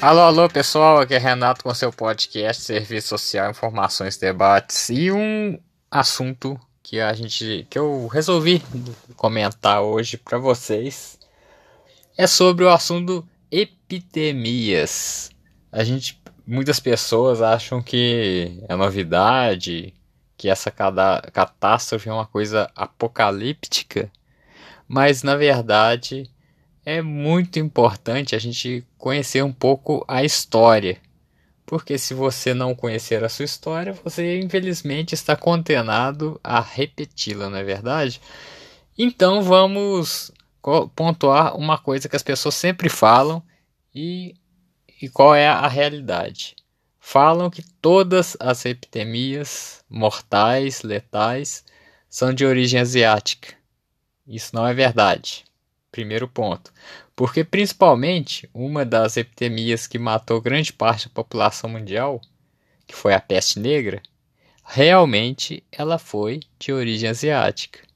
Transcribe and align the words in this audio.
Alô, 0.00 0.20
alô 0.20 0.48
pessoal, 0.48 1.00
aqui 1.00 1.12
é 1.12 1.18
Renato 1.18 1.64
com 1.64 1.74
seu 1.74 1.92
podcast 1.92 2.62
Serviço 2.62 3.08
Social, 3.08 3.50
Informações, 3.50 4.16
Debates 4.16 4.88
e 4.90 5.10
um 5.10 5.58
assunto 5.90 6.58
que 6.84 7.00
a 7.00 7.12
gente 7.12 7.66
que 7.68 7.76
eu 7.76 8.06
resolvi 8.06 8.62
comentar 9.16 9.82
hoje 9.82 10.16
para 10.16 10.38
vocês. 10.38 11.18
É 12.16 12.28
sobre 12.28 12.64
o 12.64 12.70
assunto 12.70 13.26
epidemias. 13.50 15.30
A 15.70 15.84
gente 15.84 16.20
muitas 16.48 16.80
pessoas 16.80 17.42
acham 17.42 17.82
que 17.82 18.58
é 18.66 18.74
novidade, 18.74 19.92
que 20.34 20.48
essa 20.48 20.70
catástrofe 20.70 22.08
é 22.08 22.12
uma 22.12 22.26
coisa 22.26 22.70
apocalíptica, 22.74 24.10
mas 24.86 25.22
na 25.22 25.36
verdade 25.36 26.30
é 26.86 27.02
muito 27.02 27.58
importante 27.58 28.34
a 28.34 28.38
gente 28.38 28.82
conhecer 28.96 29.44
um 29.44 29.52
pouco 29.52 30.02
a 30.08 30.24
história. 30.24 30.96
Porque 31.66 31.98
se 31.98 32.14
você 32.14 32.54
não 32.54 32.74
conhecer 32.74 33.22
a 33.22 33.28
sua 33.28 33.44
história, 33.44 33.92
você 33.92 34.40
infelizmente 34.40 35.14
está 35.14 35.36
condenado 35.36 36.40
a 36.42 36.62
repeti-la, 36.62 37.50
não 37.50 37.58
é 37.58 37.62
verdade? 37.62 38.22
Então 38.96 39.42
vamos 39.42 40.32
pontuar 40.94 41.56
uma 41.56 41.78
coisa 41.78 42.08
que 42.08 42.16
as 42.16 42.22
pessoas 42.22 42.54
sempre 42.54 42.88
falam 42.88 43.42
e, 43.94 44.34
e 45.00 45.08
qual 45.08 45.34
é 45.34 45.48
a 45.48 45.66
realidade. 45.66 46.56
Falam 46.98 47.48
que 47.48 47.62
todas 47.80 48.36
as 48.38 48.64
epidemias 48.66 49.82
mortais, 49.88 50.82
letais, 50.82 51.64
são 52.08 52.32
de 52.32 52.44
origem 52.44 52.80
asiática. 52.80 53.54
Isso 54.26 54.54
não 54.54 54.66
é 54.66 54.74
verdade. 54.74 55.44
Primeiro 55.90 56.28
ponto. 56.28 56.72
Porque, 57.16 57.42
principalmente, 57.42 58.48
uma 58.52 58.84
das 58.84 59.16
epidemias 59.16 59.86
que 59.86 59.98
matou 59.98 60.40
grande 60.40 60.72
parte 60.72 61.08
da 61.08 61.14
população 61.14 61.70
mundial, 61.70 62.20
que 62.86 62.94
foi 62.94 63.14
a 63.14 63.20
peste 63.20 63.58
negra, 63.58 64.02
realmente 64.62 65.64
ela 65.72 65.98
foi 65.98 66.40
de 66.58 66.72
origem 66.72 67.08
asiática. 67.08 67.87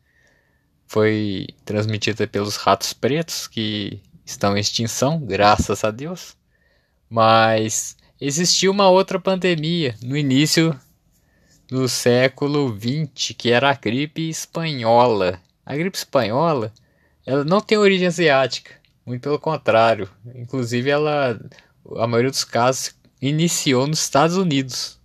Foi 0.92 1.46
transmitida 1.64 2.26
pelos 2.26 2.56
ratos 2.56 2.92
pretos, 2.92 3.48
que 3.48 3.98
estão 4.26 4.54
em 4.54 4.60
extinção, 4.60 5.18
graças 5.18 5.84
a 5.84 5.90
Deus. 5.90 6.36
Mas 7.08 7.96
existiu 8.20 8.72
uma 8.72 8.90
outra 8.90 9.18
pandemia 9.18 9.94
no 10.02 10.14
início 10.14 10.78
do 11.66 11.88
século 11.88 12.68
XX, 12.78 13.34
que 13.34 13.50
era 13.50 13.70
a 13.70 13.74
gripe 13.74 14.28
espanhola. 14.28 15.40
A 15.64 15.74
gripe 15.74 15.96
espanhola 15.96 16.70
ela 17.24 17.42
não 17.42 17.62
tem 17.62 17.78
origem 17.78 18.08
asiática, 18.08 18.72
muito 19.06 19.22
pelo 19.22 19.38
contrário. 19.38 20.10
Inclusive, 20.34 20.90
ela, 20.90 21.40
a 21.96 22.06
maioria 22.06 22.30
dos 22.30 22.44
casos, 22.44 22.94
iniciou 23.18 23.86
nos 23.86 24.00
Estados 24.00 24.36
Unidos. 24.36 25.00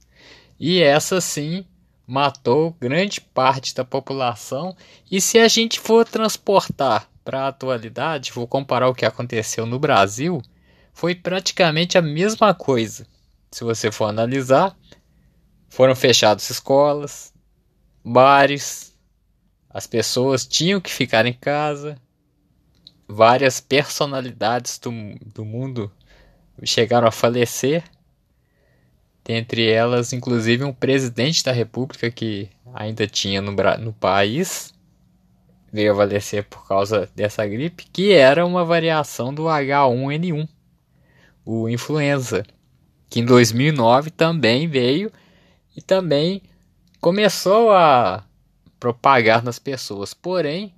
E 0.60 0.82
essa 0.82 1.22
sim 1.22 1.66
matou 2.08 2.72
grande 2.80 3.20
parte 3.20 3.76
da 3.76 3.84
população. 3.84 4.76
E 5.12 5.20
se 5.20 5.38
a 5.38 5.48
gente 5.48 5.80
for 5.80 6.08
transportar 6.08 7.10
para 7.24 7.42
a 7.42 7.48
atualidade, 7.50 8.32
vou 8.32 8.48
comparar 8.48 8.88
o 8.88 8.96
que 8.96 9.06
aconteceu 9.06 9.66
no 9.66 9.78
Brasil, 9.78 10.42
foi 10.94 11.14
praticamente 11.14 11.98
a 11.98 12.02
mesma 12.02 12.54
coisa. 12.54 13.06
Se 13.52 13.66
você 13.66 13.92
for 13.92 14.06
analisar, 14.06 14.76
foram 15.68 15.94
fechadas 15.94 16.50
escolas, 16.50 17.34
bares, 18.04 18.96
as 19.70 19.86
pessoas 19.86 20.48
tinham 20.48 20.80
que 20.80 20.90
ficar 20.90 21.26
em 21.26 21.34
casa, 21.34 22.00
várias 23.08 23.60
personalidades 23.60 24.80
do, 24.80 24.92
do 25.34 25.46
mundo 25.46 25.92
chegaram 26.64 27.08
a 27.08 27.12
falecer. 27.12 27.84
Dentre 29.28 29.70
elas, 29.70 30.14
inclusive, 30.14 30.64
um 30.64 30.72
presidente 30.72 31.44
da 31.44 31.52
república 31.52 32.10
que 32.10 32.50
ainda 32.74 33.06
tinha 33.06 33.42
no, 33.42 33.52
no 33.52 33.92
país 33.92 34.74
veio 35.70 35.92
a 35.92 35.96
falecer 35.98 36.46
por 36.46 36.66
causa 36.66 37.10
dessa 37.14 37.46
gripe, 37.46 37.88
que 37.92 38.14
era 38.14 38.46
uma 38.46 38.64
variação 38.64 39.34
do 39.34 39.44
H1N1, 39.44 40.48
o 41.44 41.68
influenza, 41.68 42.46
que 43.10 43.20
em 43.20 43.26
2009 43.26 44.12
também 44.12 44.66
veio 44.66 45.12
e 45.76 45.82
também 45.82 46.42
começou 47.02 47.74
a 47.74 48.24
propagar 48.80 49.44
nas 49.44 49.60
pessoas. 49.60 50.14
Porém, 50.14 50.74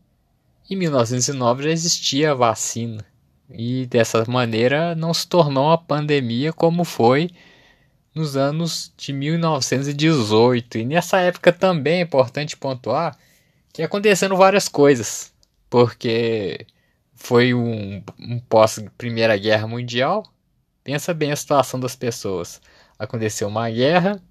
em 0.67 0.75
1909 0.75 1.65
já 1.65 1.69
existia 1.69 2.31
a 2.31 2.35
vacina 2.35 3.05
e 3.47 3.85
dessa 3.85 4.25
maneira 4.27 4.95
não 4.95 5.13
se 5.13 5.27
tornou 5.27 5.67
uma 5.67 5.77
pandemia 5.77 6.51
como 6.51 6.83
foi 6.83 7.29
nos 8.19 8.37
anos 8.37 8.93
de 8.97 9.11
1918. 9.13 10.77
E 10.79 10.85
nessa 10.85 11.19
época 11.19 11.51
também 11.51 11.99
é 11.99 12.01
importante 12.01 12.57
pontuar 12.57 13.17
que 13.73 13.81
acontecendo 13.81 14.35
várias 14.35 14.67
coisas, 14.67 15.31
porque 15.69 16.65
foi 17.15 17.53
um, 17.53 18.03
um 18.19 18.39
pós 18.39 18.83
Primeira 18.97 19.37
Guerra 19.37 19.67
Mundial. 19.67 20.23
Pensa 20.83 21.13
bem 21.13 21.31
a 21.31 21.35
situação 21.35 21.79
das 21.79 21.95
pessoas. 21.95 22.61
Aconteceu 22.97 23.47
uma 23.47 23.69
guerra, 23.69 24.21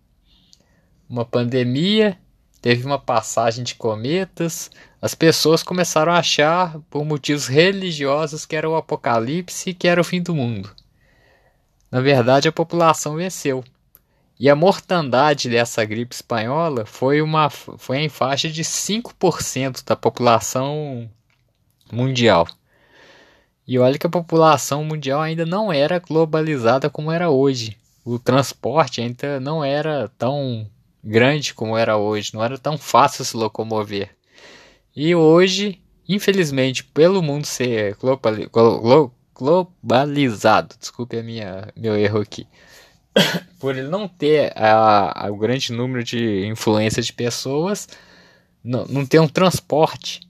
uma 1.08 1.24
pandemia 1.24 2.18
teve 2.60 2.84
uma 2.84 2.98
passagem 2.98 3.64
de 3.64 3.74
cometas, 3.74 4.70
as 5.00 5.14
pessoas 5.14 5.62
começaram 5.62 6.12
a 6.12 6.18
achar, 6.18 6.78
por 6.90 7.04
motivos 7.04 7.46
religiosos, 7.46 8.44
que 8.44 8.56
era 8.56 8.68
o 8.68 8.76
apocalipse 8.76 9.70
e 9.70 9.74
que 9.74 9.86
era 9.86 10.00
o 10.00 10.04
fim 10.04 10.20
do 10.20 10.34
mundo. 10.34 10.70
Na 11.90 12.00
verdade, 12.00 12.48
a 12.48 12.52
população 12.52 13.16
venceu. 13.16 13.64
E 14.40 14.48
a 14.48 14.54
mortandade 14.54 15.48
dessa 15.48 15.84
gripe 15.84 16.14
espanhola 16.14 16.86
foi, 16.86 17.20
uma, 17.20 17.50
foi 17.50 17.98
em 17.98 18.08
faixa 18.08 18.48
de 18.48 18.62
5% 18.62 19.84
da 19.84 19.96
população 19.96 21.10
mundial. 21.90 22.46
E 23.66 23.78
olha 23.78 23.98
que 23.98 24.06
a 24.06 24.10
população 24.10 24.84
mundial 24.84 25.20
ainda 25.20 25.44
não 25.44 25.72
era 25.72 25.98
globalizada 25.98 26.88
como 26.88 27.10
era 27.10 27.28
hoje. 27.28 27.76
O 28.04 28.18
transporte 28.18 29.00
ainda 29.00 29.40
não 29.40 29.64
era 29.64 30.08
tão 30.16 30.70
grande 31.02 31.52
como 31.52 31.76
era 31.76 31.96
hoje, 31.96 32.32
não 32.32 32.42
era 32.42 32.56
tão 32.56 32.78
fácil 32.78 33.24
se 33.24 33.36
locomover. 33.36 34.10
E 34.94 35.14
hoje, 35.14 35.82
infelizmente, 36.08 36.84
pelo 36.84 37.22
mundo 37.22 37.44
ser 37.44 37.96
globalizado, 39.34 40.76
desculpe 40.78 41.18
a 41.18 41.22
minha 41.22 41.68
meu 41.76 41.96
erro 41.96 42.20
aqui, 42.20 42.46
por 43.58 43.76
ele 43.76 43.88
não 43.88 44.08
ter 44.08 44.52
a, 44.56 45.26
a, 45.26 45.30
o 45.30 45.36
grande 45.36 45.72
número 45.72 46.02
de 46.04 46.46
influência 46.46 47.02
de 47.02 47.12
pessoas, 47.12 47.88
não, 48.62 48.86
não 48.86 49.06
ter 49.06 49.20
um 49.20 49.28
transporte, 49.28 50.20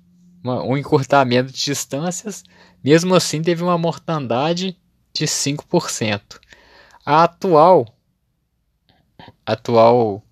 uma, 0.42 0.62
um 0.62 0.76
encurtamento 0.76 1.52
de 1.52 1.64
distâncias, 1.64 2.44
mesmo 2.82 3.14
assim 3.14 3.42
teve 3.42 3.62
uma 3.62 3.78
mortandade 3.78 4.76
de 5.12 5.24
5%. 5.26 6.38
A 7.04 7.24
atual 7.24 7.86
atual 9.44 10.22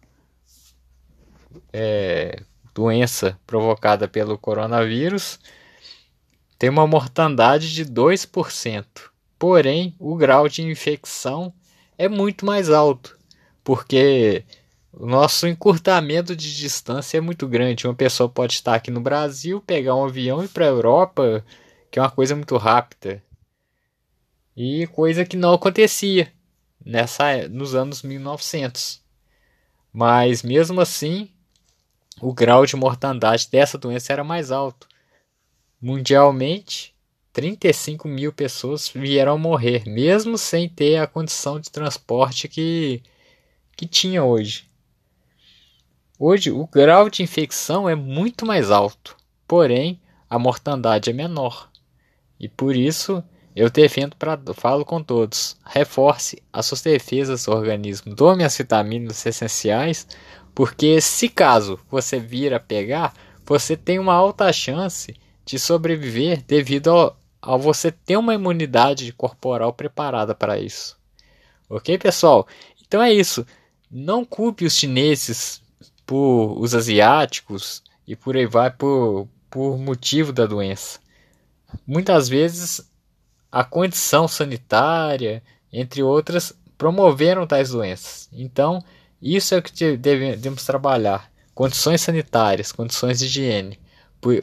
é, 1.73 2.43
doença 2.75 3.39
provocada 3.47 4.07
pelo 4.07 4.39
coronavírus 4.39 5.39
tem 6.59 6.71
uma 6.71 6.87
mortandade 6.87 7.73
de 7.73 7.85
2%. 7.85 8.85
Porém, 9.39 9.95
o 9.99 10.17
grau 10.17 10.49
de 10.49 10.63
infecção 10.63 11.53
é 11.99 12.09
muito 12.09 12.45
mais 12.45 12.71
alto, 12.71 13.19
porque 13.63 14.45
o 14.93 15.07
nosso 15.07 15.47
encurtamento 15.47 16.35
de 16.35 16.57
distância 16.57 17.19
é 17.19 17.21
muito 17.21 17.47
grande. 17.47 17.87
Uma 17.87 17.95
pessoa 17.95 18.29
pode 18.29 18.55
estar 18.55 18.75
aqui 18.75 18.91
no 18.91 19.01
Brasil, 19.01 19.61
pegar 19.61 19.95
um 19.95 20.07
avião 20.07 20.43
e 20.43 20.47
ir 20.47 20.49
para 20.49 20.65
a 20.65 20.69
Europa, 20.69 21.45
que 21.91 21.99
é 21.99 22.03
uma 22.03 22.11
coisa 22.11 22.35
muito 22.35 22.57
rápida. 22.57 23.23
E 24.57 24.87
coisa 24.87 25.25
que 25.25 25.37
não 25.37 25.53
acontecia 25.53 26.33
nessa 26.83 27.47
nos 27.49 27.75
anos 27.75 28.03
1900. 28.03 29.03
Mas 29.93 30.43
mesmo 30.43 30.81
assim, 30.81 31.31
o 32.21 32.33
grau 32.33 32.65
de 32.65 32.75
mortandade 32.75 33.49
dessa 33.51 33.77
doença 33.77 34.15
era 34.15 34.25
mais 34.25 34.51
alto. 34.51 34.89
Mundialmente, 35.79 36.96
35 37.37 38.09
mil 38.09 38.33
pessoas 38.33 38.89
vieram 38.89 39.35
a 39.35 39.39
morrer, 39.39 39.83
mesmo 39.87 40.39
sem 40.39 40.67
ter 40.67 40.97
a 40.97 41.07
condição 41.07 41.61
de 41.61 41.71
transporte 41.71 42.49
que, 42.49 43.03
que 43.77 43.87
tinha 43.87 44.25
hoje. 44.25 44.65
Hoje, 46.19 46.51
o 46.51 46.67
grau 46.67 47.11
de 47.11 47.23
infecção 47.23 47.87
é 47.87 47.95
muito 47.95 48.47
mais 48.47 48.71
alto, 48.71 49.15
porém, 49.47 50.01
a 50.31 50.39
mortandade 50.39 51.11
é 51.11 51.13
menor. 51.13 51.69
E 52.41 52.49
por 52.49 52.75
isso 52.75 53.23
eu 53.55 53.69
defendo 53.69 54.17
para 54.17 54.41
falo 54.55 54.83
com 54.83 55.03
todos, 55.03 55.59
reforce 55.63 56.43
as 56.51 56.65
suas 56.65 56.81
defesas 56.81 57.45
do 57.45 57.53
organismo, 57.53 58.17
tome 58.17 58.45
as 58.45 58.57
vitaminas 58.57 59.27
essenciais, 59.27 60.09
porque 60.55 61.03
se 61.03 61.29
caso 61.29 61.79
você 61.91 62.19
vir 62.19 62.55
a 62.55 62.61
pegar, 62.61 63.13
você 63.45 63.77
tem 63.77 63.99
uma 63.99 64.15
alta 64.15 64.51
chance 64.55 65.15
de 65.45 65.59
sobreviver 65.59 66.43
devido 66.43 66.89
ao, 66.89 67.17
ao 67.47 67.61
você 67.61 67.93
ter 67.93 68.17
uma 68.17 68.35
imunidade 68.35 69.13
corporal 69.13 69.73
preparada 69.73 70.35
para 70.35 70.59
isso. 70.59 70.97
Ok, 71.71 71.97
pessoal? 71.97 72.47
Então 72.85 73.01
é 73.01 73.13
isso. 73.13 73.47
Não 73.89 74.25
culpe 74.25 74.65
os 74.65 74.75
chineses 74.75 75.63
por 76.05 76.61
os 76.61 76.75
asiáticos 76.75 77.85
e 78.07 78.17
por 78.17 78.37
aí 78.37 78.47
vai 78.47 78.71
por, 78.71 79.29
por 79.49 79.79
motivo 79.79 80.33
da 80.33 80.45
doença. 80.45 80.99
Muitas 81.87 82.29
vezes 82.29 82.81
a 83.51 83.63
condição 83.63 84.27
sanitária, 84.27 85.41
entre 85.73 86.03
outras, 86.03 86.53
promoveram 86.77 87.47
tais 87.47 87.71
doenças. 87.71 88.29
Então, 88.33 88.83
isso 89.23 89.55
é 89.55 89.59
o 89.59 89.63
que 89.63 89.97
devemos 89.97 90.65
trabalhar: 90.65 91.31
condições 91.55 92.01
sanitárias, 92.01 92.73
condições 92.73 93.21
de 93.21 93.27
higiene 93.27 93.79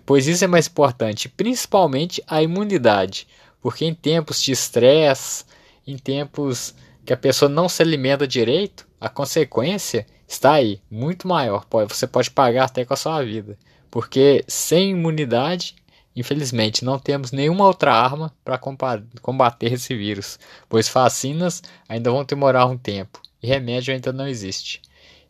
pois 0.05 0.27
isso 0.27 0.43
é 0.43 0.47
mais 0.47 0.67
importante, 0.67 1.29
principalmente 1.29 2.23
a 2.27 2.41
imunidade, 2.41 3.27
porque 3.61 3.85
em 3.85 3.93
tempos 3.93 4.41
de 4.41 4.51
estresse, 4.51 5.45
em 5.85 5.97
tempos 5.97 6.73
que 7.05 7.13
a 7.13 7.17
pessoa 7.17 7.49
não 7.49 7.67
se 7.67 7.81
alimenta 7.81 8.27
direito, 8.27 8.87
a 8.99 9.09
consequência 9.09 10.05
está 10.27 10.53
aí, 10.53 10.81
muito 10.89 11.27
maior. 11.27 11.65
Você 11.89 12.07
pode 12.07 12.31
pagar 12.31 12.65
até 12.65 12.85
com 12.85 12.93
a 12.93 12.97
sua 12.97 13.23
vida, 13.23 13.57
porque 13.91 14.43
sem 14.47 14.91
imunidade, 14.91 15.75
infelizmente, 16.15 16.85
não 16.85 16.97
temos 16.97 17.31
nenhuma 17.31 17.65
outra 17.65 17.93
arma 17.93 18.33
para 18.43 18.59
combater 19.21 19.73
esse 19.73 19.95
vírus, 19.95 20.39
pois 20.69 20.87
vacinas 20.87 21.61
ainda 21.87 22.11
vão 22.11 22.23
demorar 22.23 22.65
um 22.65 22.77
tempo 22.77 23.21
e 23.41 23.47
remédio 23.47 23.93
ainda 23.93 24.13
não 24.13 24.27
existe. 24.27 24.81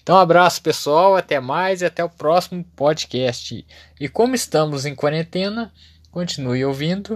Então, 0.03 0.17
um 0.17 0.19
abraço 0.19 0.61
pessoal, 0.61 1.15
até 1.15 1.39
mais 1.39 1.81
e 1.81 1.85
até 1.85 2.03
o 2.03 2.09
próximo 2.09 2.61
podcast. 2.75 3.65
E 3.99 4.09
como 4.09 4.35
estamos 4.35 4.85
em 4.85 4.93
quarentena, 4.93 5.71
continue 6.11 6.65
ouvindo 6.65 7.15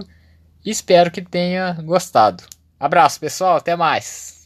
e 0.64 0.70
espero 0.70 1.10
que 1.10 1.20
tenha 1.20 1.74
gostado. 1.84 2.42
Abraço 2.80 3.20
pessoal, 3.20 3.56
até 3.56 3.76
mais. 3.76 4.36